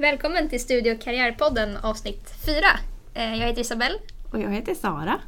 Välkommen 0.00 0.48
till 0.48 0.60
Studio 0.60 0.98
Karriärpodden 1.04 1.76
avsnitt 1.76 2.34
4. 2.46 2.56
Eh, 3.14 3.34
Jag 3.40 3.46
heter 3.46 3.60
Isabelle. 3.60 3.98
Och 4.32 4.38
jag 4.40 4.50
heter 4.50 4.74
Sara. 4.74 5.20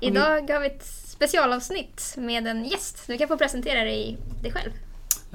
Idag 0.00 0.50
har 0.50 0.60
vi 0.60 0.66
ett 0.66 0.84
specialavsnitt 0.86 2.14
med 2.18 2.46
en 2.46 2.64
gäst. 2.64 3.04
Du 3.06 3.18
kan 3.18 3.28
få 3.28 3.36
presentera 3.38 3.84
dig, 3.84 4.18
dig 4.42 4.52
själv. 4.52 4.70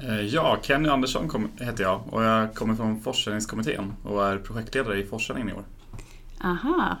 Eh, 0.02 0.20
Ja, 0.20 0.58
Kenny 0.62 0.88
Andersson 0.88 1.50
heter 1.60 1.82
jag 1.84 2.02
och 2.10 2.24
jag 2.24 2.54
kommer 2.54 2.74
från 2.74 3.00
Forssändningskommittén 3.00 3.92
och 4.04 4.26
är 4.26 4.38
projektledare 4.38 4.98
i 4.98 5.06
Forssändningen 5.06 5.50
i 5.50 5.58
år. 5.58 5.64
Aha. 6.44 6.96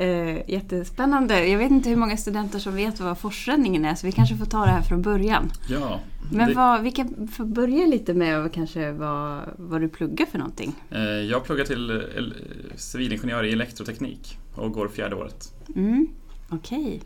Eh, 0.00 0.50
jättespännande. 0.50 1.46
Jag 1.48 1.58
vet 1.58 1.70
inte 1.70 1.88
hur 1.88 1.96
många 1.96 2.16
studenter 2.16 2.58
som 2.58 2.74
vet 2.74 3.00
vad 3.00 3.18
forsränningen 3.18 3.84
är 3.84 3.94
så 3.94 4.06
vi 4.06 4.12
kanske 4.12 4.36
får 4.36 4.46
ta 4.46 4.64
det 4.64 4.70
här 4.70 4.82
från 4.82 5.02
början. 5.02 5.50
Ja, 5.68 6.00
Men 6.32 6.48
det- 6.48 6.54
vad, 6.54 6.82
vi 6.82 6.92
kan 6.92 7.28
få 7.28 7.44
börja 7.44 7.86
lite 7.86 8.14
med 8.14 8.52
kanske 8.52 8.92
vad, 8.92 9.40
vad 9.56 9.80
du 9.80 9.88
pluggar 9.88 10.26
för 10.26 10.38
någonting. 10.38 10.72
eh, 10.90 11.00
jag 11.00 11.44
pluggar 11.44 11.64
till 11.64 11.90
eh, 11.90 11.96
el- 12.16 12.34
civilingenjör 12.76 13.44
i 13.44 13.52
elektroteknik 13.52 14.38
och 14.54 14.72
går 14.72 14.88
fjärde 14.88 15.16
året. 15.16 15.52
Mm, 15.76 16.06
Okej. 16.48 17.00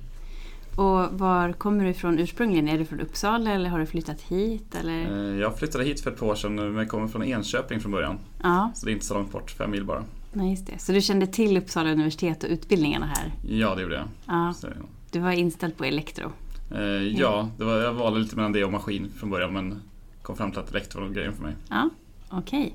Och 0.77 1.19
var 1.19 1.52
kommer 1.52 1.85
du 1.85 1.91
ifrån 1.91 2.19
ursprungligen? 2.19 2.69
Är 2.69 2.79
du 2.79 2.85
från 2.85 3.01
Uppsala 3.01 3.51
eller 3.52 3.71
har 3.71 3.79
du 3.79 3.87
flyttat 3.87 4.21
hit? 4.21 4.74
Eller? 4.80 5.30
Eh, 5.33 5.41
Jag 5.41 5.59
flyttade 5.59 5.85
hit 5.85 6.01
för 6.01 6.11
ett 6.11 6.19
par 6.21 6.27
år 6.27 6.35
sedan 6.35 6.73
men 6.74 6.88
kommer 6.88 7.09
från 7.09 7.23
Enköping 7.24 7.80
från 7.80 7.93
början. 7.93 8.19
Ja, 8.43 8.73
Så 8.74 8.87
det 8.87 8.93
är 8.93 8.95
inte 8.95 9.07
så 9.07 9.15
långt 9.15 9.33
bort, 9.33 9.51
fem 9.51 9.71
mil 9.71 9.85
bara. 9.85 10.05
Nej, 10.34 10.51
just 10.51 10.66
det. 10.66 10.79
Så 10.79 10.93
du 10.93 11.01
kände 11.01 11.27
till 11.27 11.56
Uppsala 11.56 11.91
universitet 11.93 12.45
och 12.45 12.51
utbildningarna 12.51 13.06
här? 13.06 13.33
Ja, 13.48 13.74
det 13.74 13.83
gjorde 13.83 13.95
jag. 13.95 14.09
Ja, 14.27 14.55
Så, 14.57 14.69
du 15.10 15.19
var 15.19 15.30
inställd 15.33 15.77
på 15.77 15.84
elektro? 15.84 16.33
eh, 16.74 16.80
ja, 17.19 17.48
det 17.59 17.65
var, 17.65 17.77
jag 17.80 17.93
valde 17.93 18.20
lite 18.20 18.37
mellan 18.37 18.52
det 18.52 18.65
och 18.65 18.73
maskin 18.73 19.12
från 19.19 19.30
början 19.30 19.52
men 19.52 19.83
kom 20.23 20.37
fram 20.37 20.51
till 20.51 20.60
att 20.60 20.70
elektro 20.70 21.01
var 21.01 21.09
grejen 21.09 21.33
för 21.34 21.43
mig. 21.43 21.55
Ja, 21.69 21.91
okej. 22.30 22.74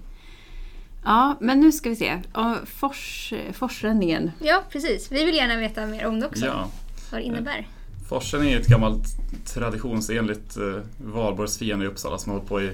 Ja, 1.05 1.37
men 1.41 1.59
nu 1.59 1.71
ska 1.71 1.89
vi 1.89 1.95
se. 1.95 2.21
Fors, 2.65 3.33
forsränningen. 3.53 4.31
Ja, 4.41 4.63
precis. 4.69 5.11
Vi 5.11 5.25
vill 5.25 5.35
gärna 5.35 5.57
veta 5.57 5.85
mer 5.85 6.05
om 6.05 6.19
det 6.19 6.25
också. 6.27 6.45
Ja, 6.45 6.67
Vad 7.11 7.21
det 7.21 7.25
innebär. 7.25 7.67
Forsen 8.09 8.43
är 8.43 8.59
ett 8.59 8.67
gammalt 8.67 9.05
traditionsenligt 9.45 10.57
eh, 10.57 10.81
valborgsfirande 10.97 11.85
i 11.85 11.87
Uppsala 11.87 12.17
som 12.17 12.29
har 12.31 12.37
hållit 12.37 12.49
på 12.49 12.61
i 12.61 12.65
eh, 12.67 12.71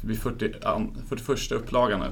vid 0.00 0.18
40, 0.18 0.52
an, 0.64 0.96
41 1.08 1.52
upplagan 1.52 2.00
nu. 2.00 2.06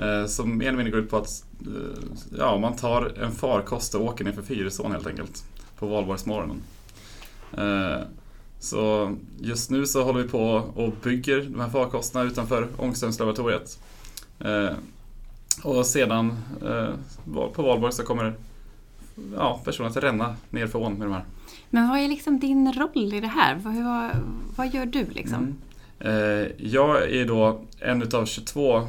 Eh, 0.00 0.26
som 0.26 0.58
mer 0.58 0.66
eller 0.66 0.76
mindre 0.76 0.90
går 0.90 1.00
ut 1.00 1.10
på 1.10 1.16
att 1.16 1.44
eh, 1.60 2.02
ja, 2.38 2.58
man 2.58 2.76
tar 2.76 3.18
en 3.18 3.32
farkost 3.32 3.94
och 3.94 4.04
åker 4.04 4.24
ner 4.24 4.32
för 4.32 4.42
Fyrisån 4.42 4.92
helt 4.92 5.06
enkelt 5.06 5.44
på 5.78 5.86
valborgsmorgonen. 5.86 6.62
Eh, 7.52 8.00
så 8.58 9.14
just 9.40 9.70
nu 9.70 9.86
så 9.86 10.04
håller 10.04 10.22
vi 10.22 10.28
på 10.28 10.44
och 10.74 10.92
bygger 11.02 11.42
de 11.42 11.60
här 11.60 11.68
farkosterna 11.68 12.24
utanför 12.24 12.68
Ångströmslaboratoriet. 12.76 13.78
Och 15.62 15.86
sedan 15.86 16.36
på 17.54 17.62
valborg 17.62 17.92
så 17.92 18.02
kommer 18.02 18.34
ja, 19.36 19.60
personen 19.64 19.90
att 19.90 19.96
ränna 19.96 20.36
ner 20.50 20.66
för 20.66 20.78
ån 20.78 20.94
med 20.94 21.06
de 21.06 21.12
här. 21.12 21.24
Men 21.70 21.88
vad 21.88 21.98
är 21.98 22.08
liksom 22.08 22.40
din 22.40 22.72
roll 22.72 23.14
i 23.14 23.20
det 23.20 23.26
här? 23.26 23.54
Vad, 23.54 23.74
vad, 23.74 24.10
vad 24.56 24.74
gör 24.74 24.86
du 24.86 25.06
liksom? 25.10 25.56
Mm. 26.00 26.52
Jag 26.58 27.10
är 27.10 27.24
då 27.24 27.60
en 27.78 28.02
utav 28.02 28.26
22 28.26 28.76
eh, 28.76 28.86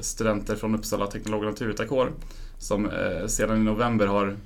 studenter 0.00 0.56
från 0.56 0.74
Uppsala 0.74 1.06
teknolog 1.06 1.40
och 1.40 1.50
naturvetarkår 1.50 2.12
som 2.60 2.90
eh, 2.90 3.26
sedan 3.26 3.56
i 3.56 3.64
november 3.64 4.06
har 4.06 4.36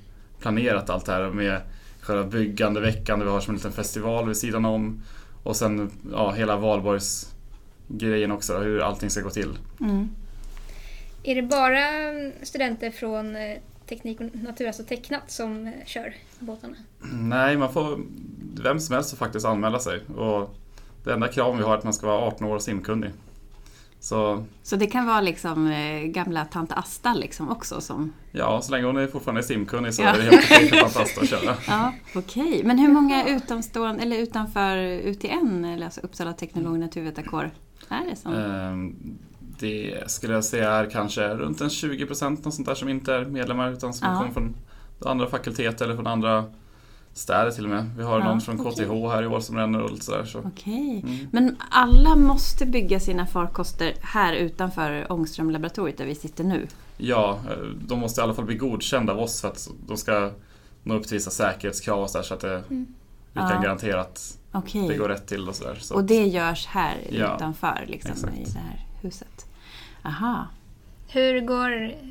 planerat 0.40 0.90
allt 0.90 1.06
det 1.06 1.12
här 1.12 1.30
med 1.30 1.60
själva 2.00 2.24
byggandeveckan 2.24 3.18
där 3.18 3.26
vi 3.26 3.32
har 3.32 3.40
som 3.40 3.50
en 3.50 3.56
liten 3.56 3.72
festival 3.72 4.26
vid 4.26 4.36
sidan 4.36 4.64
om 4.64 5.02
och 5.42 5.56
sen 5.56 5.90
ja, 6.12 6.30
hela 6.30 6.56
valborgsgrejen 6.56 8.32
också, 8.32 8.58
hur 8.58 8.80
allting 8.80 9.10
ska 9.10 9.20
gå 9.20 9.30
till. 9.30 9.58
Mm. 9.80 10.08
Är 11.22 11.34
det 11.34 11.42
bara 11.42 11.80
studenter 12.42 12.90
från 12.90 13.36
eh, 13.36 13.58
teknik 13.88 14.20
och 14.20 14.34
natur, 14.34 14.66
alltså 14.66 14.84
tecknat, 14.84 15.30
som 15.30 15.66
eh, 15.66 15.72
kör 15.86 16.14
båtarna? 16.38 16.76
Nej, 17.12 17.56
man 17.56 17.72
får, 17.72 18.00
vem 18.62 18.80
som 18.80 18.94
helst 18.94 19.10
får 19.10 19.16
faktiskt 19.16 19.46
anmäla 19.46 19.78
sig 19.78 20.00
och 20.16 20.54
det 21.04 21.12
enda 21.12 21.28
kraven 21.28 21.58
vi 21.58 21.64
har 21.64 21.72
är 21.72 21.78
att 21.78 21.84
man 21.84 21.92
ska 21.92 22.06
vara 22.06 22.26
18 22.26 22.46
år 22.46 22.54
och 22.54 22.62
simkunnig. 22.62 23.10
Så 24.04 24.44
Så 24.62 24.76
det 24.76 24.86
kan 24.86 25.06
vara 25.06 25.20
liksom 25.20 25.66
eh, 25.66 26.02
gamla 26.02 26.44
tant 26.44 26.72
Asta 26.72 27.14
liksom 27.14 27.48
också 27.50 27.80
som... 27.80 28.12
ja, 28.32 28.60
så 28.62 28.72
länge 28.72 28.86
hon 28.86 28.96
är 28.96 29.06
fortfarande 29.06 29.42
simkunnig 29.42 29.94
så 29.94 30.02
Ja. 30.02 30.08
är 30.08 30.16
det 30.18 30.22
helt 30.22 30.44
okej 30.44 30.68
för 30.68 30.76
fantastiskt 30.76 31.22
att 31.22 31.28
köra. 31.28 31.54
Ja, 31.68 31.92
okej. 32.14 32.62
Men 32.64 32.78
hur 32.78 32.88
många 32.88 33.28
utomstående, 33.28 34.02
eller 34.02 34.18
utanför 34.18 34.76
UTN, 34.78 35.64
eller 35.64 35.84
alltså 35.86 36.00
Uppsala 36.00 36.32
teknolog 36.32 36.72
och 36.72 36.78
naturvetarkår, 36.80 37.50
är 37.88 38.10
det 38.10 38.16
som? 38.16 38.34
Ehm, 38.34 38.94
Det 39.58 40.10
skulle 40.10 40.34
jag 40.34 40.44
säga 40.44 40.70
är 40.72 40.90
kanske 40.90 41.28
runt 41.34 41.60
en 41.60 41.70
20 41.70 42.06
procent 42.06 42.54
sånt 42.54 42.66
där 42.66 42.74
som 42.74 42.88
inte 42.88 43.14
är 43.14 43.24
medlemmar 43.24 43.72
utan 43.72 43.94
som 43.94 44.08
Ja. 44.08 44.18
kommer 44.18 44.32
från 44.32 44.54
andra 45.06 45.26
fakulteter 45.26 45.84
eller 45.84 45.94
från 45.96 46.06
andra 46.06 46.44
städer 47.14 47.50
till 47.50 47.64
och 47.64 47.70
med. 47.70 47.90
Vi 47.96 48.02
har 48.02 48.18
Ja, 48.18 48.24
någon 48.24 48.40
från. 48.40 48.58
KTH 48.58 49.08
här 49.12 49.22
i 49.22 49.26
år 49.26 49.40
som 49.40 49.56
ränner 49.56 49.80
och 49.82 49.98
sådär. 49.98 50.24
Så. 50.24 50.38
Okej. 50.38 51.00
Mm. 51.06 51.28
Men 51.32 51.56
alla 51.70 52.16
måste 52.16 52.66
bygga 52.66 53.00
sina 53.00 53.26
farkoster 53.26 53.94
här 54.02 54.32
utanför 54.32 55.12
Ångströmlaboratoriet 55.12 55.98
där 55.98 56.06
vi 56.06 56.14
sitter 56.14 56.44
nu? 56.44 56.66
Ja, 56.96 57.38
eh, 57.50 57.56
de 57.86 57.98
måste 57.98 58.20
i 58.20 58.24
alla 58.24 58.34
fall 58.34 58.44
bli 58.44 58.54
godkända 58.56 59.12
av 59.12 59.18
oss 59.18 59.40
för 59.40 59.48
att 59.48 59.68
de 59.86 59.96
ska 59.96 60.30
nå 60.82 60.94
upp 60.94 61.06
till 61.06 61.14
vissa 61.16 61.30
säkerhetskrav 61.30 62.00
och 62.02 62.10
så, 62.10 62.18
där, 62.18 62.24
så 62.24 62.34
att 62.34 62.40
det, 62.40 62.62
vi 62.68 62.84
kan 63.40 63.50
Ja. 63.50 63.60
garantera 63.62 64.00
att 64.00 64.38
Okej. 64.52 64.88
det 64.88 64.94
går 64.96 65.08
rätt 65.08 65.26
till 65.26 65.48
och 65.48 65.54
sådär. 65.54 65.74
Så. 65.80 65.94
Och 65.94 66.04
det 66.04 66.24
görs 66.26 66.66
här 66.66 66.94
Ja, 67.10 67.34
utanför 67.36 67.84
liksom, 67.86 68.12
exakt. 68.12 68.36
i 68.38 68.44
det 68.52 68.58
här 68.58 68.86
huset? 69.02 69.46
Aha. 70.04 70.46
Hur, 71.08 71.40
går, 71.40 71.70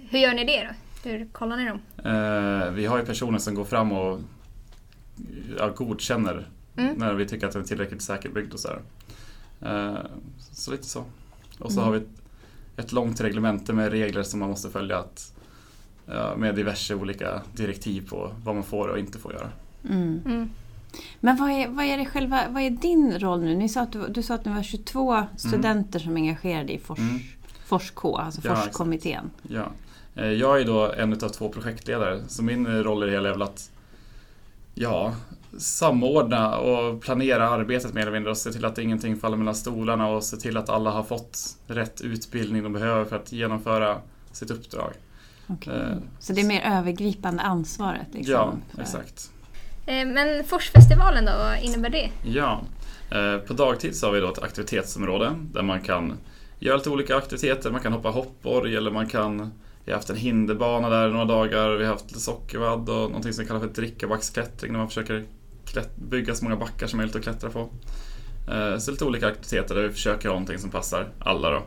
hur 0.09 0.19
gör 0.19 0.33
ni 0.33 0.45
det 0.45 0.67
då? 0.67 1.09
Hur 1.09 1.25
kollar 1.31 1.57
ni 1.57 1.65
dem? 1.65 1.79
Eh, 2.05 2.71
vi 2.71 2.85
har 2.85 2.97
ju 2.97 3.05
personer 3.05 3.39
som 3.39 3.55
går 3.55 3.65
fram 3.65 3.91
och 3.91 4.19
ja, 5.57 5.69
godkänner 5.69 6.47
Mm. 6.75 6.95
när 6.95 7.13
vi 7.13 7.25
tycker 7.27 7.47
att 7.47 7.53
den 7.53 7.61
är 7.61 7.65
tillräckligt 7.67 8.01
säkerbyggd 8.01 8.53
och 8.53 8.59
sådär. 8.59 8.79
Eh, 9.61 9.97
så 10.51 10.71
lite 10.71 10.83
så. 10.87 11.03
Och 11.59 11.71
så 11.71 11.79
Mm. 11.79 11.83
har 11.85 11.91
vi 11.91 11.97
ett, 11.97 12.09
ett 12.85 12.91
långt 12.91 13.21
reglemente 13.21 13.73
med 13.73 13.91
regler 13.91 14.23
som 14.23 14.39
man 14.39 14.49
måste 14.49 14.69
följa 14.69 14.97
att, 14.99 15.33
ja, 16.05 16.33
med 16.37 16.55
diverse 16.55 16.95
olika 16.95 17.41
direktiv 17.55 18.09
på 18.09 18.31
vad 18.43 18.55
man 18.55 18.63
får 18.63 18.87
och 18.87 18.99
inte 18.99 19.19
får 19.19 19.33
göra. 19.33 19.49
Mm. 19.89 20.21
Mm. 20.25 20.49
Men 21.19 21.35
vad 21.37 21.49
är, 21.51 21.67
vad 21.67 21.85
är 21.85 21.97
det 21.97 22.05
själva, 22.05 22.41
vad 22.49 22.63
är 22.63 22.69
din 22.69 23.19
roll 23.19 23.41
nu? 23.41 23.55
Ni 23.55 23.69
sa 23.69 23.81
att 23.81 23.91
du, 23.91 24.07
du 24.07 24.23
sa 24.23 24.33
att 24.35 24.45
ni 24.45 24.53
var 24.53 24.63
22 24.63 25.23
studenter 25.37 25.99
som 25.99 26.11
är 26.17 26.21
engagerade 26.21 26.73
i 26.73 26.79
Fors, 26.79 26.99
Mm. 26.99 27.19
Forsk-K, 27.65 28.17
alltså 28.17 28.41
Ja. 28.43 28.55
Forskommittén. 28.55 29.29
Ja. 29.41 29.65
Eh, 30.15 30.25
Jag 30.31 30.61
är 30.61 30.65
då 30.65 30.91
en 30.93 31.13
av 31.13 31.17
två 31.29 31.49
projektledare, 31.49 32.21
så 32.27 32.43
min 32.43 32.83
roll 32.83 33.03
i 33.03 33.05
det 33.05 33.11
hela 33.11 33.27
är 33.29 33.33
väl 33.33 33.41
att 33.41 33.71
ja, 34.75 35.15
samordna 35.57 36.57
och 36.57 37.01
planera 37.01 37.49
arbetet 37.49 37.93
mer 37.93 38.01
eller 38.01 38.11
mindre 38.11 38.31
och 38.31 38.37
se 38.37 38.51
till 38.51 38.65
att 38.65 38.77
ingenting 38.77 39.15
faller 39.17 39.37
mellan 39.37 39.55
stolarna 39.55 40.07
och 40.07 40.23
se 40.23 40.37
till 40.37 40.57
att 40.57 40.69
alla 40.69 40.89
har 40.91 41.03
fått 41.03 41.39
rätt 41.67 42.01
utbildning 42.01 42.63
de 42.63 42.73
behöver 42.73 43.05
för 43.05 43.15
att 43.15 43.31
genomföra 43.31 43.97
sitt 44.31 44.51
uppdrag. 44.51 44.91
Okej. 45.47 45.73
Eh, 45.73 45.97
Så 46.19 46.33
det 46.33 46.41
är 46.41 46.45
mer 46.45 46.61
övergripande 46.61 47.43
ansvaret? 47.43 48.07
Liksom, 48.11 48.33
ja, 48.33 48.53
för- 48.75 48.81
exakt. 48.81 49.31
Eh, 49.85 50.05
Men 50.07 50.43
Forsfestivalen 50.43 51.25
då, 51.25 51.31
vad 51.31 51.59
innebär 51.61 51.89
det? 51.89 52.09
Ja, 52.25 52.61
eh, 53.11 53.37
på 53.37 53.53
dagtid 53.53 53.95
så 53.95 54.05
har 54.07 54.13
vi 54.13 54.19
då 54.19 54.31
ett 54.31 54.43
aktivitetsområde 54.43 55.31
där 55.53 55.61
man 55.61 55.81
kan 55.81 56.13
göra 56.59 56.77
lite 56.77 56.89
olika 56.89 57.15
aktiviteter. 57.17 57.71
Man 57.71 57.81
kan 57.81 57.93
hoppa 57.93 58.09
hoppborg 58.09 58.75
eller 58.75 58.91
man 58.91 59.07
kan 59.09 59.51
vi 59.85 59.91
har 59.91 59.97
haft 59.97 60.09
en 60.09 60.15
hinderbana 60.15 60.89
där 60.89 61.09
några 61.09 61.25
dagar. 61.25 61.69
Vi 61.69 61.85
har 61.85 61.91
haft 61.91 62.05
lite 62.07 62.19
sockervadd 62.19 62.89
och 62.89 62.95
någonting 62.95 63.33
som 63.33 63.45
kallas 63.45 63.63
för 63.63 63.69
drickabacksklättring 63.69 64.71
när 64.71 64.79
man 64.79 64.87
försöker 64.87 65.23
bygga 65.95 66.35
så 66.35 66.43
många 66.43 66.55
backar 66.55 66.87
som 66.87 66.97
möjligt 66.97 67.15
att 67.15 67.23
klättra 67.23 67.49
på. 67.49 67.69
Eh, 68.51 68.77
Så 68.77 68.91
lite 68.91 69.05
olika 69.05 69.27
aktiviteter 69.27 69.75
där 69.75 69.81
vi 69.83 69.89
försöker 69.89 70.27
ha 70.29 70.33
någonting 70.35 70.57
som 70.59 70.69
passar 70.69 71.07
alla 71.19 71.49
då. 71.49 71.63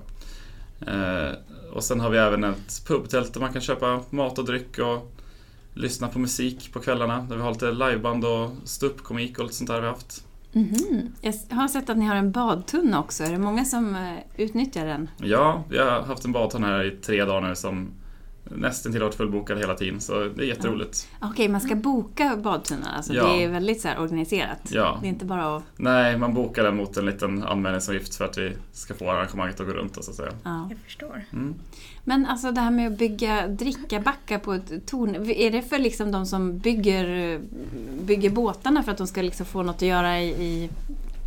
Eh, 0.93 1.31
Och 1.72 1.84
sen 1.84 2.01
har 2.01 2.10
vi 2.10 2.18
även 2.18 2.45
ett 2.45 2.83
pubtält 2.86 3.34
där 3.34 3.41
man 3.41 3.53
kan 3.53 3.63
köpa 3.63 4.01
mat 4.10 4.39
och 4.39 4.45
dryck 4.45 4.78
och 4.78 5.12
lyssna 5.74 6.09
på 6.09 6.19
musik 6.19 6.72
på 6.72 6.80
kvällarna. 6.80 7.27
Där 7.28 7.36
vi 7.36 7.42
har 7.42 7.53
lite 7.53 7.71
liveband 7.72 8.24
och 8.24 8.51
ståuppkomik 8.65 9.39
och 9.39 9.45
lite 9.45 9.57
sånt 9.57 9.71
där 9.71 9.80
vi 9.80 9.86
har 9.86 9.92
haft. 9.92 10.24
Mhm. 10.53 11.12
Jag 11.21 11.34
har 11.51 11.69
sett 11.69 11.91
att 11.91 11.97
ni 11.98 12.07
har 12.07 12.15
en 12.16 12.33
badtunna 12.33 13.01
också. 13.01 13.24
Är 13.24 13.30
det 13.33 13.39
många 13.39 13.65
som 13.65 13.95
eh, 13.95 14.19
utnyttjar 14.36 14.86
den? 14.86 15.10
Ja, 15.19 15.65
vi 15.71 15.78
har 15.78 15.91
haft 16.03 16.24
en 16.24 16.33
badtunna 16.33 16.66
här 16.66 16.84
i 16.84 16.91
tre 16.91 17.24
dagar 17.24 17.48
nu 17.48 17.54
som 17.57 17.89
nästan 18.51 18.93
till 18.93 19.03
varit 19.03 19.15
fullbokad 19.15 19.59
hela 19.59 19.75
tiden 19.75 20.01
så 20.01 20.13
det 20.25 20.43
är 20.43 20.47
jätteroligt. 20.47 21.09
Okej, 21.21 21.48
man 21.48 21.60
ska 21.60 21.75
boka 21.75 22.37
badtunnan. 22.37 22.89
Alltså, 22.97 23.13
Ja. 23.15 23.27
Det 23.27 23.45
är 23.45 23.48
väldigt 23.48 23.81
så 23.81 23.89
här, 23.89 24.01
organiserat. 24.01 24.60
Ja. 24.69 24.98
Det 25.01 25.07
är 25.07 25.09
inte 25.09 25.25
bara 25.25 25.57
att... 25.57 25.63
Nej, 25.77 26.19
man 26.19 26.34
bokar 26.34 26.65
den 26.65 26.77
mot 26.77 26.97
en 26.97 27.07
liten 27.07 27.43
anmälningsavgift 27.43 28.15
för 28.15 28.25
att 28.25 28.39
vi 28.39 28.53
ska 28.72 28.95
få 28.95 29.10
arrangemanget 29.10 29.60
att 29.60 29.66
gå 29.66 29.72
runt 29.72 30.04
så 30.04 30.10
att 30.10 30.16
säga. 30.16 30.33
Ja. 30.45 30.66
Jag 30.71 30.78
förstår. 30.78 31.25
Mm. 31.33 31.54
Men 32.04 32.27
alltså 32.27 32.53
det 32.53 32.60
här 32.60 32.71
med 32.71 32.93
att 32.93 32.98
bygga 32.98 33.48
drickabackar 33.48 34.39
på 34.39 34.53
ett 34.53 34.87
torn. 34.87 35.31
Är 35.31 35.51
det 35.51 35.63
för 35.63 35.78
liksom 35.78 36.13
de 36.13 36.27
som 36.27 36.59
bygger, 36.59 37.41
bygger 38.03 38.31
båtarna 38.31 38.83
för 38.83 38.93
att 38.93 38.98
de 38.98 39.07
ska 39.07 39.22
liksom 39.22 39.47
få 39.47 39.63
något 39.63 39.77
att 39.77 39.83
göra 39.83 40.21
i, 40.21 40.28
i 40.28 40.71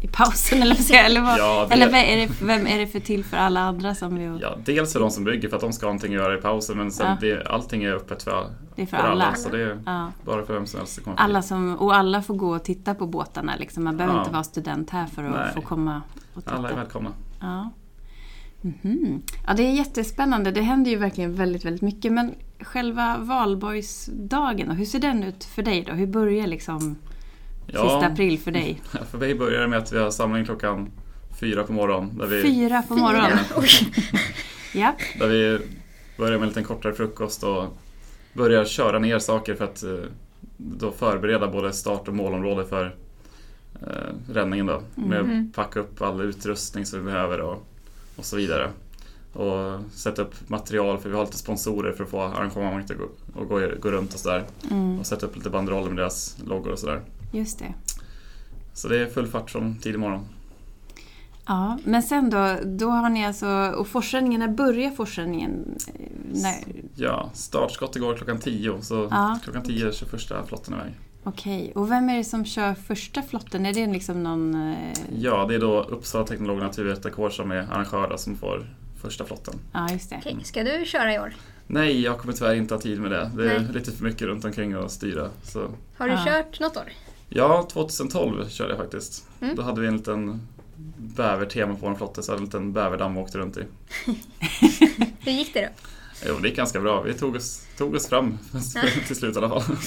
i 0.01 0.07
pausen? 0.07 0.61
Eller, 0.61 0.77
jag? 0.89 1.05
eller, 1.05 1.21
vad, 1.21 1.39
Ja, 1.39 1.65
det- 1.69 1.73
eller 1.73 1.85
vem, 1.85 1.95
är 1.95 2.17
det, 2.17 2.29
vem 2.41 2.67
är 2.67 2.79
det 2.79 2.87
för 2.87 2.99
till 2.99 3.23
för 3.23 3.37
alla 3.37 3.59
andra 3.59 3.95
som 3.95 4.15
vill... 4.15 4.39
Ja, 4.41 4.57
dels 4.65 4.93
för 4.93 4.99
de 4.99 5.11
som 5.11 5.23
bygger 5.23 5.49
för 5.49 5.55
att 5.55 5.61
de 5.61 5.73
ska 5.73 5.85
ha 5.85 5.89
någonting 5.89 6.15
att 6.15 6.21
göra 6.21 6.37
i 6.37 6.41
pausen 6.41 6.77
men 6.77 6.91
sen 6.91 7.07
Ja. 7.07 7.17
det, 7.21 7.47
allting 7.47 7.83
är 7.83 7.93
öppet 7.93 8.23
för, 8.23 8.49
Det 8.75 8.81
är 8.81 8.85
för 8.85 8.97
för 8.97 9.03
alla. 9.03 9.25
alla. 9.25 9.35
Så 9.35 9.49
det 9.49 9.61
är 9.61 9.79
Ja. 9.85 10.11
bara 10.25 10.45
för 10.45 10.53
vem 10.53 10.65
som 10.65 10.79
helst 10.79 10.95
förbi. 10.95 11.11
Alla 11.17 11.41
som, 11.41 11.75
och 11.75 11.95
alla 11.95 12.21
får 12.21 12.33
gå 12.35 12.55
och 12.55 12.63
titta 12.63 12.95
på 12.95 13.07
båtarna. 13.07 13.55
Liksom. 13.59 13.83
Man 13.83 13.97
behöver 13.97 14.15
Ja. 14.15 14.21
inte 14.21 14.33
vara 14.33 14.43
student 14.43 14.89
här 14.89 15.05
för 15.05 15.23
att 15.23 15.31
Nej. 15.31 15.53
få 15.55 15.61
komma 15.61 16.01
och 16.33 16.43
titta. 16.43 16.55
Alla 16.55 16.69
är 16.69 16.75
välkomna. 16.75 17.09
Ja. 17.41 17.69
Mhm. 18.61 19.21
ja, 19.47 19.53
det 19.53 19.63
är 19.63 19.71
jättespännande. 19.71 20.51
Det 20.51 20.61
händer 20.61 20.91
ju 20.91 20.97
verkligen 20.97 21.35
väldigt, 21.35 21.65
väldigt 21.65 21.81
mycket. 21.81 22.11
Men 22.11 22.33
själva 22.61 23.17
valborgsdagen 23.19 24.71
hur 24.71 24.85
ser 24.85 24.99
den 24.99 25.23
ut 25.23 25.43
för 25.43 25.63
dig 25.63 25.83
då? 25.87 25.93
Hur 25.93 26.07
börjar 26.07 26.47
liksom 26.47 26.95
sista 27.71 28.06
april 28.06 28.39
för 28.39 28.51
dig? 28.51 28.81
För 29.12 29.18
mig 29.18 29.36
börjar 29.36 29.62
det 29.62 29.68
med 29.68 29.80
att 29.80 29.92
vi 29.94 30.00
har 30.00 30.12
samling 30.12 30.45
klockan 30.45 30.92
fyra 31.39 31.63
på 31.63 31.74
morgonen. 31.74 32.18
Där 32.18 32.27
vi, 32.27 32.42
Fyra 32.42 32.81
på 32.81 32.95
morgonen. 32.95 33.38
Ja. 34.74 34.94
där 35.19 35.27
vi 35.27 35.60
börjar 36.18 36.31
med 36.38 36.42
en 36.42 36.48
liten 36.48 36.63
kortare 36.63 36.94
frukost 36.94 37.44
och 37.44 37.66
börjar 38.33 38.66
köra 38.66 39.00
ner 39.00 39.19
saker 39.19 39.56
för 39.56 39.66
att 39.66 39.83
eh, 39.83 39.92
då 40.57 40.92
förbereda 40.92 41.48
både 41.48 41.74
start 41.74 42.07
och 42.07 42.13
målområde 42.16 42.66
för 42.66 42.95
eh, 43.81 44.33
räddningen. 44.33 44.66
Då, 44.66 44.81
med 44.95 45.25
Mhm. 45.25 45.48
att 45.50 45.56
packa 45.56 45.80
upp 45.80 46.01
all 46.01 46.21
utrustning 46.21 46.86
som 46.86 47.00
vi 47.00 47.06
behöver 47.06 47.39
och, 47.42 47.68
och 48.16 48.25
så 48.25 48.36
vidare. 48.38 48.69
Och 49.33 49.80
sätta 49.94 50.21
upp 50.21 50.50
material 50.50 50.98
för 50.98 51.10
vi 51.10 51.16
har 51.16 51.25
lite 51.25 51.38
sponsorer 51.38 51.92
för 51.92 52.04
att 52.04 52.10
få 52.10 52.21
arrangemanget 52.21 52.92
att 52.92 52.98
gå, 52.98 53.04
och 53.33 53.48
gå, 53.48 53.62
gå 53.80 53.92
runt 53.92 54.13
och 54.13 54.19
sådär. 54.19 54.44
Mm, 54.71 55.00
Och 55.00 55.06
sätta 55.06 55.25
upp 55.25 55.36
lite 55.36 55.50
banderoller 55.50 55.88
med 55.89 55.98
deras 55.98 56.38
loggor 56.45 56.71
och 56.71 56.80
sådär. 56.80 57.01
Just 57.31 57.59
det. 57.59 57.73
Så 58.73 58.87
det 58.87 58.99
är 59.01 59.05
full 59.05 59.27
fart 59.27 59.49
från 59.51 59.77
tidig 59.79 59.99
morgon. 59.99 60.25
Ja, 61.47 61.77
men 61.83 62.03
sen 62.03 62.29
då, 62.29 62.55
då 62.65 62.89
har 62.89 63.09
ni 63.09 63.25
alltså, 63.25 63.47
och 63.77 63.87
forsränningen, 63.87 64.39
när 64.39 64.47
börjar 64.47 64.91
forsränningen? 64.91 65.77
Eh, 65.87 66.05
När, 66.41 66.55
Ja, 66.95 67.29
startskott 67.33 67.95
går 67.95 68.15
klockan 68.15 68.39
10 68.39 68.81
så 68.81 69.07
Ja. 69.11 69.39
klockan 69.43 69.63
10 69.63 69.87
är 69.87 69.91
21 69.91 70.47
flotten 70.47 70.73
iväg. 70.73 70.93
Okej, 71.23 71.71
och 71.75 71.91
vem 71.91 72.09
är 72.09 72.17
det 72.17 72.23
som 72.23 72.45
kör 72.45 72.73
första 72.73 73.21
flotten? 73.21 73.65
Är 73.65 73.73
det 73.73 73.87
liksom 73.87 74.23
någon... 74.23 74.71
eh, 74.71 74.93
Ja, 75.17 75.45
det 75.49 75.55
är 75.55 75.59
då 75.59 75.81
Uppsala 75.83 76.25
Teknolog 76.25 76.57
och 76.57 76.63
Naturvetarkår 76.63 77.29
som 77.29 77.51
är 77.51 77.57
arrangörer 77.71 78.17
som 78.17 78.37
får 78.37 78.65
första 79.01 79.25
flotten. 79.25 79.53
Ja, 79.73 79.89
just 79.91 80.09
det. 80.09 80.15
Okej, 80.19 80.37
ska 80.43 80.63
du 80.63 80.85
köra 80.85 81.13
i 81.15 81.19
år? 81.19 81.33
Nej, 81.67 82.01
jag 82.01 82.17
kommer 82.19 82.33
tyvärr 82.33 82.53
inte 82.55 82.73
ha 82.73 82.81
tid 82.81 83.01
med 83.01 83.11
det. 83.11 83.31
Det 83.35 83.51
är 83.55 83.59
Nej. 83.59 83.73
lite 83.73 83.91
för 83.91 84.03
mycket 84.03 84.21
runt 84.21 84.45
omkring 84.45 84.73
att 84.73 84.91
styra. 84.91 85.29
Så. 85.43 85.67
Har 85.97 86.07
du 86.07 86.13
Ja. 86.13 86.25
kört 86.25 86.59
något 86.59 86.77
år? 86.77 86.89
Ja, 87.29 87.67
2012 87.71 88.49
körde 88.49 88.69
jag 88.69 88.79
faktiskt. 88.79 89.27
Mm. 89.41 89.55
Då 89.55 89.61
hade 89.61 89.81
vi 89.81 89.87
en 89.87 89.97
liten 89.97 90.41
bävertema 90.97 91.75
på 91.75 91.87
en 91.87 91.95
flotte, 91.95 92.23
så 92.23 92.31
hade 92.31 92.39
en 92.39 92.45
liten 92.45 92.73
bäverdamm 92.73 93.15
vi 93.15 93.21
åkte 93.21 93.37
runt 93.37 93.57
i. 93.57 93.63
Hur 95.19 95.31
gick 95.31 95.53
det 95.53 95.61
då? 95.61 95.89
Jo, 96.27 96.39
det 96.41 96.47
gick 96.47 96.57
ganska 96.57 96.79
bra. 96.79 97.01
Vi 97.01 97.13
tog 97.13 97.35
oss, 97.35 97.65
tog 97.77 97.95
oss 97.95 98.07
fram 98.07 98.37
till 99.07 99.15
slut 99.15 99.35
i 99.35 99.37
alla 99.37 99.49
fall. 99.49 99.77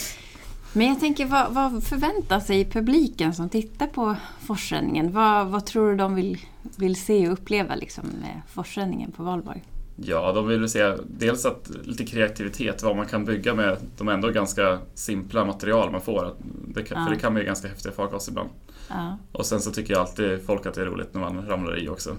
Men 0.72 0.86
jag 0.86 1.00
tänker, 1.00 1.26
vad, 1.26 1.54
vad 1.54 1.84
förväntar 1.84 2.40
sig 2.40 2.64
publiken 2.64 3.34
som 3.34 3.48
tittar 3.48 3.86
på 3.86 4.16
forsränningen? 4.40 5.12
Vad, 5.12 5.46
vad 5.46 5.66
tror 5.66 5.90
du 5.90 5.96
de 5.96 6.14
vill, 6.14 6.38
vill 6.76 6.96
se 6.96 7.26
och 7.26 7.32
uppleva 7.32 7.74
liksom, 7.74 8.04
med 8.20 8.42
forsränningen 8.48 9.12
på 9.12 9.22
Valborg? 9.22 9.62
Ja, 9.96 10.32
de 10.32 10.46
vill 10.46 10.68
se 10.68 10.94
dels 11.06 11.46
att 11.46 11.70
lite 11.84 12.04
kreativitet, 12.04 12.82
vad 12.82 12.96
man 12.96 13.06
kan 13.06 13.24
bygga 13.24 13.54
med 13.54 13.76
de 13.98 14.08
ändå 14.08 14.28
ganska 14.28 14.78
simpla 14.94 15.44
material 15.44 15.90
man 15.90 16.00
får. 16.00 16.34
Det 16.74 16.82
kan, 16.82 16.98
Ja. 16.98 17.04
För 17.06 17.14
det 17.14 17.20
kan 17.20 17.34
bli 17.34 17.44
ganska 17.44 17.68
häftiga 17.68 17.92
farkost 17.92 18.28
ibland. 18.28 18.50
Ja, 18.88 19.18
Och 19.32 19.46
sen 19.46 19.60
så 19.60 19.70
tycker 19.70 19.92
jag 19.94 20.00
alltid 20.00 20.46
folk 20.46 20.66
att 20.66 20.74
det 20.74 20.80
är 20.80 20.86
roligt 20.86 21.14
när 21.14 21.20
man 21.20 21.46
ramlar 21.46 21.78
i 21.78 21.88
också. 21.88 22.16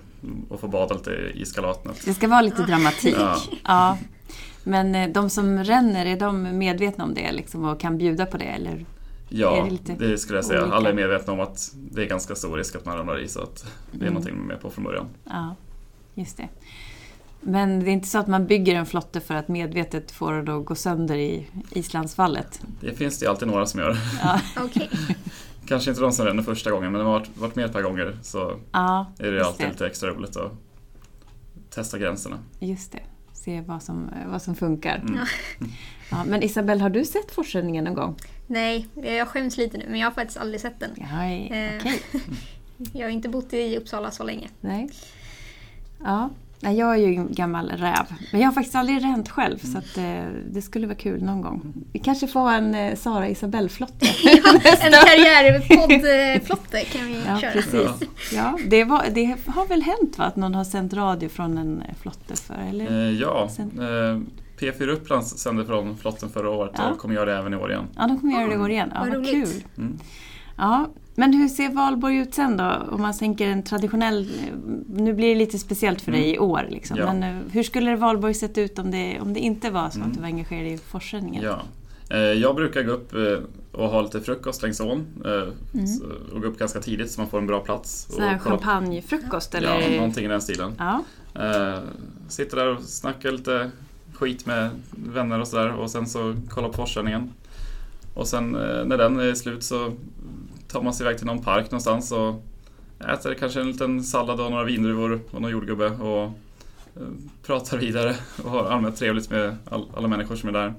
Och 0.50 0.59
får 0.59 0.67
bada 0.67 0.95
lite 0.95 1.11
i 1.11 1.41
iskalatnet. 1.41 2.01
det 2.05 2.13
ska 2.13 2.27
vara 2.27 2.41
lite 2.41 2.63
dramatik. 2.63 3.15
Ja. 3.17 3.38
Ja. 3.63 3.97
Men 4.63 4.95
eh, 4.95 5.09
de 5.09 5.29
som 5.29 5.63
ränner, 5.63 6.05
är 6.05 6.19
de 6.19 6.57
medvetna 6.57 7.03
om 7.03 7.13
det 7.13 7.31
liksom, 7.31 7.63
och 7.65 7.79
kan 7.79 7.97
bjuda 7.97 8.25
på 8.25 8.38
det? 8.38 8.45
Eller? 8.45 8.71
Är 8.71 8.85
Ja, 9.29 9.63
det 9.63 9.69
lite 9.71 9.94
det 9.94 10.17
skulle 10.17 10.38
jag 10.38 10.45
säga. 10.45 10.61
olika? 10.61 10.75
Alla 10.75 10.89
är 10.89 10.94
medvetna 10.94 11.33
om 11.33 11.39
att 11.39 11.71
det 11.91 12.01
är 12.01 12.05
ganska 12.05 12.35
stor 12.35 12.57
risk 12.57 12.75
att 12.75 12.85
man 12.85 12.97
ramlar 12.97 13.19
i 13.19 13.27
så 13.27 13.41
att 13.41 13.65
det 13.91 13.97
är 13.97 14.01
Mm. 14.01 14.13
någonting 14.13 14.35
man 14.35 14.44
är 14.44 14.47
med 14.47 14.61
på 14.61 14.69
från 14.69 14.83
början. 14.83 15.05
Ja, 15.25 15.55
just 16.15 16.38
det. 16.38 16.50
Men 17.45 17.79
det 17.79 17.89
är 17.89 17.93
inte 17.93 18.07
så 18.07 18.17
att 18.17 18.27
man 18.27 18.47
bygger 18.47 18.75
en 18.75 18.85
flotte 18.85 19.19
för 19.21 19.35
att 19.35 19.47
medvetet 19.47 20.11
få 20.11 20.31
det 20.31 20.55
att 20.55 20.65
gå 20.65 20.75
sönder 20.75 21.15
i 21.15 21.47
islandsfallet? 21.71 22.61
Det 22.81 22.93
finns 22.93 23.19
det 23.19 23.27
alltid 23.27 23.47
några 23.47 23.65
som 23.65 23.79
gör. 23.79 23.97
Ja, 24.23 24.39
Okej. 24.65 24.89
Kanske 25.67 25.89
inte 25.89 26.01
de 26.01 26.11
som 26.11 26.25
ränner 26.25 26.43
första 26.43 26.71
gången 26.71 26.91
men 26.91 26.99
de 26.99 27.05
har 27.05 27.13
varit, 27.19 27.37
varit 27.37 27.55
med 27.55 27.65
ett 27.65 27.73
par 27.73 27.81
gånger 27.81 28.17
så 28.21 28.59
ja 28.71 29.05
är 29.19 29.31
det 29.31 29.45
alltid 29.45 29.65
det. 29.67 29.71
lite 29.71 29.87
extra 29.87 30.09
roligt 30.09 30.37
att 30.37 30.51
testa 31.69 31.97
gränserna. 31.99 32.37
Just 32.59 32.91
det. 32.91 32.99
Se 33.33 33.61
vad 33.61 33.83
som, 33.83 34.09
vad 34.27 34.41
som 34.41 34.55
funkar. 34.55 34.95
Mm. 34.97 35.19
Ja, 36.11 36.23
men 36.27 36.43
Isabelle, 36.43 36.81
har 36.81 36.89
du 36.89 37.05
sett 37.05 37.31
forsränningen 37.31 37.83
någon 37.83 37.93
gång? 37.93 38.15
Nej, 38.47 38.87
jag 38.95 39.27
skäms 39.27 39.57
lite 39.57 39.77
nu 39.77 39.85
men 39.89 39.99
jag 39.99 40.07
har 40.07 40.11
faktiskt 40.13 40.37
aldrig 40.39 40.61
sett 40.61 40.79
den. 40.79 40.91
Ja, 40.97 41.25
Eh. 41.25 41.71
okej. 41.79 42.01
Jag 42.93 43.05
har 43.05 43.09
inte 43.11 43.29
bott 43.29 43.53
i 43.53 43.77
Uppsala 43.77 44.11
så 44.11 44.23
länge. 44.23 44.49
Nej. 44.61 44.89
Ja. 46.03 46.29
Nej, 46.63 46.77
jag 46.77 46.92
är 46.94 46.98
ju 46.98 47.15
en 47.15 47.33
gammal 47.33 47.69
räv. 47.69 48.06
Men 48.31 48.42
jag 48.42 48.48
har 48.48 48.54
faktiskt 48.54 48.75
aldrig 48.75 49.04
ränt 49.04 49.30
själv 49.30 49.57
så 49.57 49.77
att, 49.77 49.98
eh, 49.98 50.24
det 50.51 50.62
skulle 50.62 50.88
vara 50.88 50.98
kul 50.98 51.24
någon 51.24 51.42
gång. 51.42 51.74
Vi 51.94 52.00
kanske 52.00 52.27
får 52.27 52.50
en 52.51 52.75
eh, 52.75 52.95
Sara 52.95 53.30
Isabelle-flotte. 53.30 54.06
En 54.81 54.92
karriärpoddflotte 54.92 56.80
kan 56.86 57.07
vi 57.07 57.15
Ja, 57.27 57.38
köra. 57.39 57.51
precis. 57.51 57.89
Ja, 58.33 58.57
det, 58.68 58.83
var, 58.83 59.04
det 59.13 59.25
har 59.48 59.68
väl 59.68 59.81
hänt 59.81 60.18
va, 60.18 60.25
att 60.25 60.36
någon 60.36 60.56
har 60.56 60.63
sänt 60.63 60.94
radio 60.94 61.30
från 61.30 61.57
en 61.57 61.81
eh, 61.81 61.95
flotte 62.01 62.36
för? 62.36 62.56
Eller? 62.69 62.92
Eh, 62.92 63.12
ja, 63.21 63.50
eh, 63.60 64.19
P4 64.60 64.88
Uppland 64.88 65.27
sände 65.27 65.65
från 65.65 65.98
flotten 65.98 66.30
förra 66.30 66.50
året 66.50 66.71
Ja. 66.77 66.89
och 66.92 66.98
kommer 66.98 67.15
göra 67.15 67.25
det 67.31 67.38
även 67.38 67.54
i 67.54 67.57
år 67.57 67.71
igen. 67.71 67.86
Ja, 67.95 68.07
de 68.07 68.19
kommer 68.19 68.33
göra 68.33 68.48
det 68.48 68.54
i 68.54 68.57
år 68.57 68.69
igen. 68.71 68.92
Ja, 68.94 69.00
Vad 69.00 69.10
vad 69.10 69.18
roligt. 69.18 69.31
kul. 69.31 69.63
Mm. 69.77 69.98
Ja, 70.57 70.88
men 71.15 71.33
hur 71.33 71.48
ser 71.48 71.69
valborg 71.69 72.18
ut 72.18 72.33
sen 72.33 72.57
då? 72.57 72.71
Om 72.92 73.01
man 73.01 73.13
tänker 73.18 73.48
en 73.48 73.63
traditionell... 73.63 74.30
Nu 74.89 75.13
blir 75.13 75.27
det 75.30 75.36
lite 75.36 75.60
speciellt 75.60 76.01
för 76.01 76.12
dig 76.12 76.36
i 76.36 76.39
år. 76.39 76.68
Liksom. 76.69 76.98
Ja. 76.98 77.13
Men 77.13 77.24
eh, 77.38 77.42
hur 77.51 77.63
skulle 77.63 77.95
valborg 77.95 78.33
sett 78.33 78.57
ut 78.57 78.80
om 78.80 78.92
det, 78.92 79.19
om 79.21 79.33
det 79.33 79.39
inte 79.39 79.69
var 79.69 79.89
så 79.89 79.95
Mm. 79.98 80.07
att 80.10 80.13
du 80.15 80.19
var 80.21 80.27
engagerad 80.27 80.68
i 80.68 80.77
forsränningen? 80.77 81.44
Ja. 81.44 81.62
Eh, 82.10 82.18
Jag 82.19 82.56
brukar 82.56 82.83
gå 82.83 82.92
upp 82.92 83.13
eh, 83.13 83.19
och 83.71 83.89
ha 83.89 84.01
lite 84.01 84.21
frukost 84.21 84.62
längs 84.62 84.80
ån 84.80 85.06
Mm. 85.74 85.88
så- 85.88 86.06
och 86.36 86.42
gå 86.42 86.48
upp 86.48 86.60
ganska 86.60 86.80
tidigt 86.80 87.12
så 87.12 87.21
man 87.21 87.30
får 87.30 87.38
en 87.38 87.48
bra 87.48 87.60
plats. 87.60 88.07
Sån 88.10 88.24
här 88.24 88.38
champagnefrukost 88.39 89.56
eller? 89.56 89.80
Ja, 89.81 89.95
någonting 89.98 90.25
i 90.25 90.27
den 90.27 90.42
stilen. 90.42 90.74
Ja. 90.77 91.04
Sitter 92.27 92.57
där 92.57 92.68
och 92.68 92.81
snackar 92.83 93.31
lite 93.31 93.71
skit 94.13 94.46
med 94.46 94.70
vänner 94.91 95.39
och 95.39 95.48
sådär 95.48 95.72
och 95.72 95.91
sen 95.91 96.08
så 96.08 96.36
kolla 96.50 96.67
på 96.67 96.74
forsränningen. 96.74 97.29
Och 98.13 98.27
sen 98.27 98.50
när 98.86 98.98
den 98.98 99.20
är 99.20 99.34
slut 99.34 99.63
så 99.63 99.91
tar 100.74 100.82
man 100.82 100.94
sig 100.94 101.06
iväg 101.06 101.18
till 101.18 101.25
någon 101.25 101.44
park 101.44 101.72
någonstans 101.72 102.12
och 102.12 102.44
äter 103.00 103.34
kanske 103.34 103.62
en 103.62 103.68
liten 103.68 104.03
sallad 104.03 104.39
och 104.39 104.51
några 104.51 104.63
vindruvor 104.63 105.20
och 105.32 105.42
någon 105.42 105.51
jordgubbe 105.51 105.89
och 105.89 106.24
eh, 106.24 107.08
pratar 107.46 107.77
vidare 107.77 108.15
och 108.44 108.51
har 108.51 108.65
allmänt 108.65 108.98
trevligt 108.98 109.30
med 109.30 109.58
all, 109.70 109.86
alla 109.98 110.08
människor 110.08 110.36
som 110.36 110.50
är 110.50 110.53
där. 110.53 110.74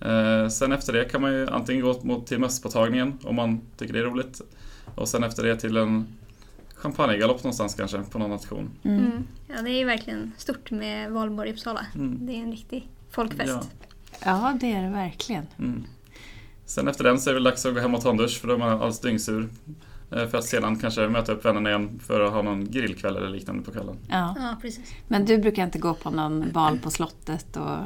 Eh, 0.00 0.48
sen 0.48 0.72
efter 0.72 0.92
det 0.92 1.04
kan 1.04 1.20
man 1.20 1.32
ju 1.32 1.48
antingen 1.48 1.82
gå 1.82 2.00
mot 2.02 2.26
till 2.26 2.38
mösspåtagningen 2.38 3.18
om 3.22 3.34
man 3.34 3.60
tycker 3.76 3.92
det 3.92 3.98
är 3.98 4.04
roligt 4.04 4.40
och 4.94 5.08
sen 5.08 5.24
efter 5.24 5.42
det 5.42 5.56
till 5.56 5.76
en 5.76 6.06
champagnegalopp 6.74 7.44
någonstans 7.44 7.74
kanske 7.74 8.02
på 8.02 8.18
någon 8.18 8.30
nation. 8.30 8.70
Mm. 8.82 8.98
Mm. 8.98 9.26
Ja, 9.48 9.62
det 9.62 9.70
är 9.70 9.78
ju 9.78 9.84
verkligen 9.84 10.32
stort 10.36 10.70
med 10.70 11.10
valborg 11.12 11.50
i 11.50 11.52
Uppsala. 11.52 11.86
Mm. 11.94 12.26
Det 12.26 12.32
är 12.32 12.38
en 12.38 12.50
riktig 12.50 12.88
folkfest. 13.10 13.48
Ja. 13.48 13.62
ja, 14.24 14.56
det 14.60 14.72
är 14.72 14.82
det 14.82 14.90
verkligen. 14.90 15.46
Mm. 16.66 16.68
Sen 16.68 16.88
efter 16.88 17.04
den 17.04 17.20
så 17.20 17.30
är 17.30 17.34
det 17.34 17.36
väl 17.36 17.44
dags 17.44 17.66
att 17.66 17.74
gå 17.74 17.80
hem 17.80 17.94
och 17.94 18.02
ta 18.02 18.10
en 18.10 18.16
dusch 18.16 18.40
för 18.40 18.48
då 18.48 18.54
är 18.54 18.58
man 18.58 18.70
alldeles 18.70 19.00
dyngsur. 19.00 19.48
Eh, 20.12 20.26
För 20.26 20.38
att 20.38 20.44
sedan 20.44 20.76
kanske 20.78 21.08
möta 21.08 21.32
upp 21.32 21.44
vännerna 21.44 21.68
igen 21.70 22.00
för 22.06 22.20
att 22.20 22.32
ha 22.32 22.42
någon 22.42 22.70
grillkväll 22.70 23.16
eller 23.16 23.28
liknande 23.28 23.62
på 23.62 23.70
kvällen. 23.70 23.96
Ja. 24.08 24.34
Ja, 24.38 24.56
precis. 24.62 24.92
Men 25.08 25.24
du 25.24 25.38
brukar 25.38 25.64
inte 25.64 25.78
gå 25.78 25.94
på 25.94 26.10
någon 26.10 26.44
bal 26.52 26.78
på 26.78 26.90
slottet? 26.90 27.56
Och... 27.56 27.76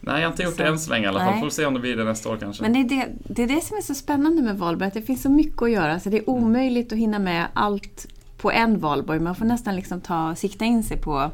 Nej, 0.00 0.20
jag 0.20 0.26
har 0.28 0.30
inte 0.32 0.42
gjort 0.42 0.56
Så- 0.56 0.62
det 0.62 0.68
än 0.68 0.78
så 0.78 0.90
länge 0.90 1.04
i 1.04 1.08
alla 1.08 1.18
fall. 1.20 1.32
Nej. 1.32 1.42
Får 1.42 1.50
se 1.50 1.66
om 1.66 1.74
det 1.74 1.80
blir 1.80 1.96
det 1.96 2.04
nästa 2.04 2.28
år 2.28 2.36
kanske. 2.36 2.62
Men 2.62 2.72
det 2.72 2.78
är 2.78 2.84
det, 2.88 3.08
det 3.34 3.42
är 3.42 3.46
det 3.48 3.60
som 3.64 3.76
är 3.76 3.80
så 3.82 3.94
spännande 3.94 4.42
med 4.42 4.58
valborg, 4.58 4.88
att 4.88 4.94
det 4.94 5.02
finns 5.02 5.22
så 5.22 5.30
mycket 5.30 5.62
att 5.62 5.70
göra. 5.70 6.00
Så 6.00 6.08
det 6.10 6.18
är 6.18 6.30
omöjligt 6.30 6.92
att 6.92 6.98
hinna 6.98 7.18
med 7.18 7.46
allt 7.54 8.06
på 8.36 8.50
en 8.50 8.78
valborg. 8.80 9.20
Man 9.20 9.34
får 9.34 9.44
nästan 9.44 9.76
liksom 9.76 10.00
ta, 10.00 10.34
sikta 10.34 10.64
in 10.64 10.82
sig 10.84 10.96
på... 10.96 11.30